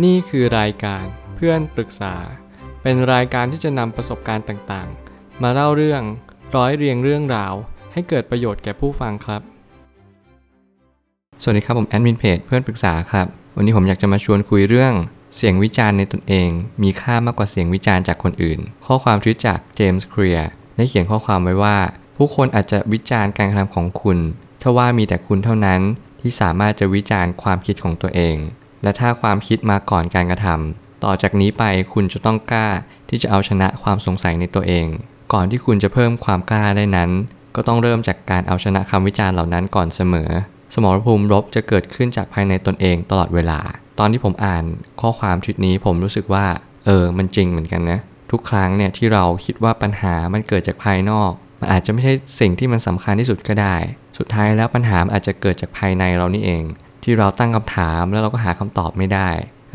[0.00, 1.04] นี่คือรายการ
[1.36, 2.14] เพื่อนปรึกษา
[2.82, 6.02] เป็นรายการที่จะนำประสบการณ์ต่างๆ มาเล่าเรื่อง
[6.56, 7.54] ร้อยเรียงเรื่องราว
[7.92, 9.42] ให้เกิดประโยชน์แก่ผู้ฟังครับ
[11.42, 13.26] สวัสดีครับผมแอดมินเพจเพื่อนปรึกษาครับ
[13.56, 14.92] วันนี้ผมอยากจะมาชวนคุยเรื่อง
[15.36, 16.48] เสียงวิจารณ์ในตนเอง
[16.82, 21.76] มีค่ามากกว่าเสียงวิจารณ์จากคนอื่น ข้อความทวิตจากเจมส์เคลียร์ได้เขียนข้อความไว้ว่า
[22.16, 24.18] ผู้คนอาจจะวิจารณ์การกระทำของคุณ
[24.62, 25.80] ถ้าว่ามีแต่คุณเท่านั้น
[26.20, 28.36] ที่สามารถจะวิจารณ์ความคิดของตัวเอง
[28.82, 32.68] และถ้าความคิดมาก่อนการกระทำต่อจากนี้ไปคุณจะต้องกล้า
[33.08, 34.86] ที่จะเอาชนะความสงสัยในตัวเอง
[35.32, 37.10] ก่อนที่คุณจะเพิ่มความกล้าได้นั้น
[37.56, 40.30] ก็ต้องเริ่มจากการเอาชนะคำวิจารณ์เหล่านั้นก่อนเสมอ
[40.74, 43.60] สมรภูมิรบจะเกิดขึ้นจากภายในตนเองตลอดเวลา
[43.98, 44.64] ตอนที่ผมอ่าน
[45.00, 46.46] ข้อความชุดนี้ผมรู้สึกว่า
[46.84, 47.98] เออ มันจริงเหมือนกันนะ
[48.30, 53.76] ทุกครั้งเนี่ยที่เราคิดว่าปัญหามันเกิดจากภายนอก มันอาจจะไม่ใช่สิ่งที่มันสำคัญที่สุดก็ได้
[54.18, 56.62] สุดท้ายแล้วปัญหาอาจจะเกิดจากภายในเรานี่เอง
[57.04, 59.28] ที่เราตั้งคำถามแล้วเราก็หาคำตอบไม่ได้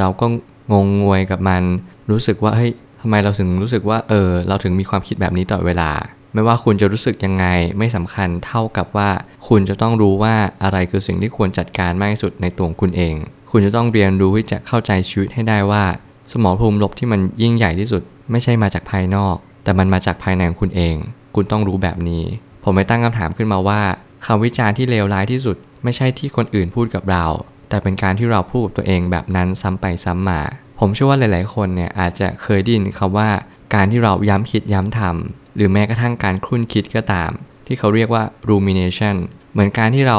[0.00, 0.26] เราก็
[0.72, 1.62] งงงวยกับมัน
[2.10, 5.90] รู้สึกว่าเฮ้ยทำไมเราถึงรู้สึกว่าเออเราถึงมีความคิดแบบนี้ตลอดเวลา
[6.34, 7.46] ไม่ว่าคุณจะรู้สึกยังไง
[7.78, 9.08] ไม่สำคัญเท่ากับว่า
[9.48, 13.14] คุณจะต้องรู้ว่าอะไรคือสิ่งที่ควรจัดการมากที่สุดในตัวคุณเอง
[13.50, 15.84] คุณจะต้องเรียนรู้ที่จะเข้าใจชีวิตให้ได้ว่า
[16.32, 20.94] สมองภูมิลบที่มันยิ่งใหญ่ที่สุด ไม่ใช่มาจากภายนอก แต่มันมาจากภายในของคุณเอง
[21.34, 22.24] คุณต้องรู้แบบนี้
[22.64, 23.80] ผมไปตั้งคำถามขึ้นมาว่า
[24.26, 27.24] คำวิจารณ์ที่เลวร้ายที่สุด ไม่ใช่ที่คนอื่นพูดกับเรา
[27.68, 30.40] แต่เป็นการที่เราพูดกับตัวเองแบบนั้นซ้ำไปซ้ำมา
[30.78, 33.28] ผมเชื่อว่าหลาย ๆ คนเนี่ยอาจจะเคยได้ยินคำว่า
[33.74, 37.30] การที่เราย้ำคิดย้ำทำหรือแม้กระทั่งการคลุ่นคิดก็ตาม
[37.66, 39.16] ที่เขาเรียกว่า rumination
[39.52, 40.18] เหมือนการที่เรา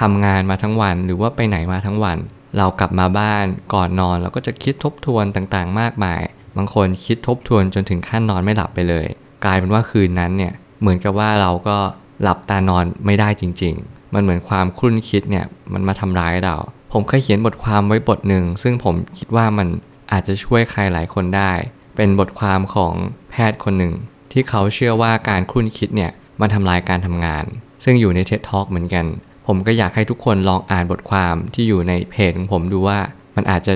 [0.00, 2.18] ทำงานมาทั้งวัน หรือว่าไปไหนมาทั้งวัน
[2.58, 6.22] เรากลับมาบ้านก่อนนอนเราก็จะคิดทบทวนต่างๆ มากมาย
[6.56, 9.06] บางคนคิดทบทวนจนถึงขั้นนอนไม่หลับไปเลย
[9.44, 11.76] กลายเป็นว่าคืนนั้นเนี่ยเหมือนกับว่าเราก็
[12.22, 16.56] หลับตานอนไม่ได้จริง ๆ มันเหมือนความคลุ่นคิดเนี่ยมันมาทำร้ายเรา
[16.92, 19.68] ผมเคยเขียนบทความไว้บทหนึ่ง ซึ่งผมคิดว่ามัน
[20.12, 21.52] อาจจะช่วยใครหลายคนได้
[21.96, 22.92] เป็นบทความของ
[23.30, 23.94] แพทย์คนหนึ่ง
[24.32, 27.44] ที่เขาเชื่อว่าการคลุ่นคิดเนี่ยมันทำลายการทำงาน
[27.84, 29.06] ซึ่งอยู่ใน TED Talk เหมือนกัน
[29.46, 32.98] ผมก็อยากให้ทุกคนลองอ่านบทความที่อยู่ในเพจของผมดูว่า
[33.36, 33.74] มันอาจจะ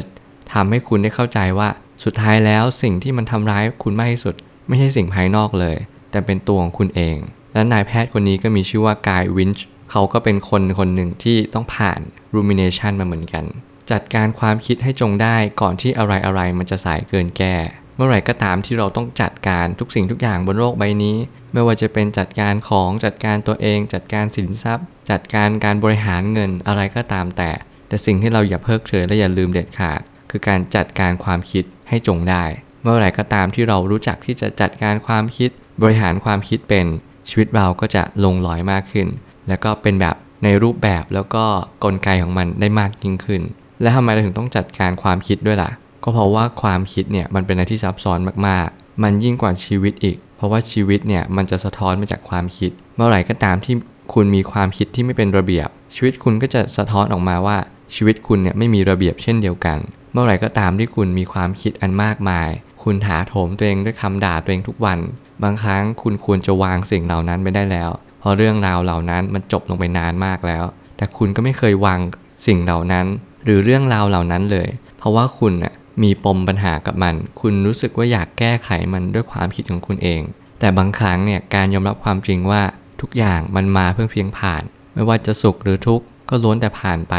[0.53, 1.69] ทำให้คุณได้เข้าใจว่า
[2.04, 4.34] สุดท้ายแล้วสิ่งที่มันทำร้ายคุณมากที่สุด
[4.69, 5.77] ไม่ใช่สิ่งภายนอกเลย
[6.10, 7.16] แต่เป็นตัวของคุณเอง
[7.53, 12.00] และนายแพทย์คนนี้ก็มีชื่อว่ากายวินช์ เขาก็เป็นคนคนหนึ่งที่ต้องผ่าน
[12.34, 13.44] rumination มาเหมือนกัน
[13.91, 17.56] จัดการความคิดให้จงได้ก่อนที่อะไรอะไรมันจะสายเกินแก้
[17.97, 21.16] เมื่อไหร่ก็ตามที่เราต้องจัดการทุกสิ่งทุกอย่างบนโลกใบนี้
[21.53, 27.50] ไม่ว่าจะเป็นจัดการของจัดการตัวเอง จัดการสินทรัพย์ จัดการการบริหารเงินอะไรก็ตามแต่
[27.88, 30.00] แต่สิ่งที่เราอย่าเพิกเฉยและอย่าลืมเด็ดขาด
[30.31, 32.44] คือการจัดการความคิดให้จงได้
[32.82, 35.50] เมื่อไหร่ก็ตามที่เรารู้จักที่จะจัดการความคิด
[35.82, 36.87] บริหารความคิดเป็น
[37.28, 39.09] ชีวิตเราก็จะลงรอยมากขึ้น
[39.48, 41.44] แล้วก็เป็นแบบในรูปแบบแล้วก็
[41.84, 43.42] กลไกของมันได้มากยิ่งขึ้น
[43.81, 45.70] และทำไมเราถึงต้องจัดการความคิดด้วยล่ะ
[46.03, 53.75] ก็เพราะว่าความคิดเนี่ยมันเป็นอะไรที่ซับซ้อนมากๆ มันยิ่งกว่าชีวิตอีก เพราะว่าชีวิตเนี่ยมันจะสะท้อนมาจากความคิด เมื่อไหร่ก็ตามที่
[54.14, 57.59] คุณมีความคิดที่ไม่เป็นระเบียบ ชีวิตคุณก็จะสะท้อนออกมาว่า
[57.94, 59.78] ชีวิตคุณเนี่ยไม่มีระเบียบเช่นเดียวกัน
[60.12, 62.48] เมื่อไหร่ก็ตามที่คุณมีความคิดอันมากมาย
[62.82, 64.98] คุณถาโถมตัวเองด้วยคำด่าตัวเองทุกวัน
[65.42, 70.64] บางครั้งคุณควรจะวางสิ่งเหล่านั้นไปได้แล้ว เพราะเรื่องราวเหล่านั้นมันจบลงไปนานมากแล้ว
[70.96, 72.00] แต่คุณก็ไม่เคยวาง
[72.46, 73.06] สิ่งเหล่านั้น
[73.44, 74.68] หรือเรื่องราวเหล่านั้นเลย
[74.98, 80.22] เพราะว่าคุณน่ะมีปมปัญหากับมัน คุณรู้สึกว่าอยากแก้ไขมันด้วยความคิดของคุณเอง
[80.60, 82.62] แต่บางครั้งเนี่ยการยอมรับความจริงว่า
[83.00, 84.62] ทุกอย่างมันมาเพื่อเพียงผ่าน
[84.94, 87.14] ไม่ว่าจะสุขหรือทุกข์ก็ล้วนแต่ผ่านไป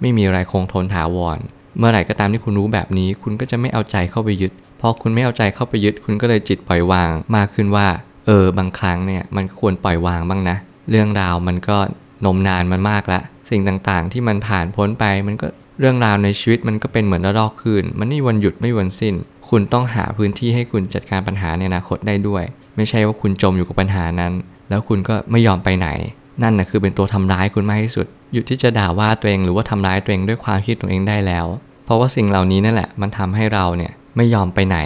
[0.00, 1.38] ไม่มีอะไรคงทนถาวร
[1.78, 7.88] เมื่อไหร่ก็ตามที่คุณรู้แบบนี้ คุณก็จะไม่เอาใจเข้าไปยึดพอคุณไม่เอาใจเข้าไปยึด คุณก็เลยจิตปล่อยวาง มากขึ้นว่า
[8.26, 10.56] เออบางครั้งเนี่ยมันควรปล่อยวางบ้างนะ
[10.90, 11.78] เรื่องราวมันก็
[12.24, 13.20] นมนานมันมากละ
[13.50, 15.46] สิ่งต่างๆ ที่มันผ่านพ้นไปมันก็
[15.80, 19.14] เรื่องราวในชีวิตมันก็เป็นเหมือนระลอกคืน มันไม่มีวันหยุดไม่มีวันสิ้น
[19.48, 22.44] คุณต้องหาพื้นที่ให้คุณจัดการปัญหาในอนาคตได้ด้วย
[22.76, 24.32] ไม่ใช่ว่าคุณจมอยู่กับปัญหานั้น
[24.70, 25.88] แล้วคุณก็ไม่ยอมไปไหน
[26.42, 31.46] นั่นนะคือเป็นตัวทำร้ายคุณมากที่สุด หยุดที่จะด่าว่าตัวเองหรือว่าทำร้ายตัวเองด้วยความคิดตัวเองได้แล้ว
[31.84, 34.78] เพราะว่าสิ่งเหล่านี้นั่นแหละมันทำให้เราเนี่ยไม่ยอมไปไหน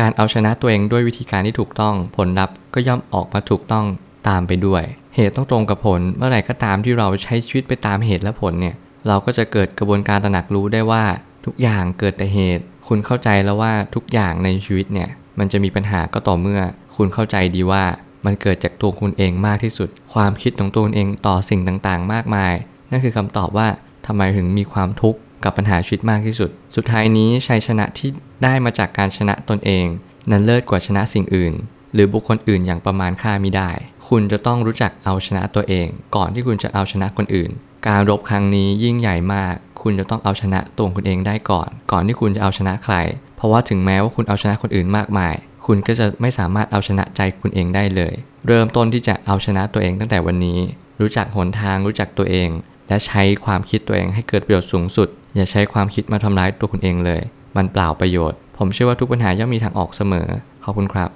[0.00, 3.84] การเอาชนะตัวเองด้วยวิธีการที่ถูกต้องผลลัพธ์ก็ย่อมออกมาถูกต้อง
[4.28, 4.82] ตามไปด้วย
[5.14, 8.74] เหตุต้องตรงกับผลเมื่อไหร่ก็ตามที่เราใช้ชีวิตไปตามเหตุและผลเนี่ย
[9.08, 11.04] เราก็จะเกิดกระบวนการตระหนักรู้ได้ว่า
[11.46, 15.08] ทุกอย่างเกิดแต่เหตุ คุณเข้าใจแล้วว่าทุกอย่างในชีวิตเนี่ย
[15.38, 16.60] มันจะมีปัญหาก็ต่อเมื่อ
[16.96, 17.84] คุณเข้าใจดีว่า
[18.24, 22.54] มันเกิดจากตัวคุณเองมากที่สุด ความคิดของตัวคุณเองต่อสิ่งต่างๆ มากมาย
[22.90, 23.68] นั่นคือคำตอบว่า
[24.06, 28.10] ทำไมถึงมีความทุกข์ กับปัญหาชีวิตมากที่สุด สุดท้ายนี้ชัยชนะที่
[28.42, 29.86] ได้มาจากการชนะตนเอง
[30.30, 31.54] นั้นเลิศกว่าชนะสิ่งอื่น
[31.94, 33.70] หรือบุคคลอื่นอย่างประมาณค่ามิได้
[34.08, 37.50] คุณจะต้องรู้จักเอาชนะตัวเอง ก่อนที่คุณจะเอาชนะคนอื่น
[37.86, 42.94] การรบครั้งนี้ยิ่งใหญ่มากคคุณจะต้องเอาชนะตัวคุณเองได้ก่อน ก่อนที่คุณจะเอาชนะใคร
[43.36, 45.34] เพราะว่าถึงแม้ว่าคุณเอาชนะคนอื่นมากมาย
[45.66, 48.14] คุณก็จะไม่สามารถเอาชนะใจคุณเองได้เลย
[48.46, 50.58] เริ่มต้นที่จะเอาชนะตัวเองตั้งแต่วันนี้
[51.00, 52.48] รู้จักหนทางรู้จักตัวเอง
[52.88, 57.20] และใช้ความคิดตัวเองให้เกิดประโยชน์สูงสุด อย่าใช้ความคิดมาทำร้ายตัวคุณเองเลย
[57.56, 60.28] มันเปล่าประโยชน์ ผมเชื่อว่าทุกปัญหาย่อมมีทางออกเสมอ
[60.64, 61.10] ขอบคุณครับ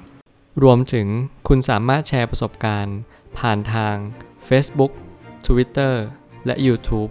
[0.62, 1.06] รวมถึง
[1.48, 2.98] คุณสามารถแชร์ประสบการณ์
[3.38, 3.94] ผ่านทาง
[4.48, 4.92] Facebook
[5.46, 5.94] Twitter
[6.46, 7.10] และ YouTube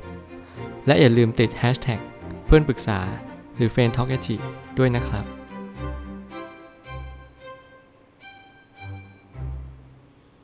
[0.87, 1.99] และอย่าลืมติด Hashtag
[2.45, 2.99] เพื่อนปรึกษา
[3.55, 4.07] หรือ f r ร e n d Talk
[4.77, 5.38] ด้วยนะครับ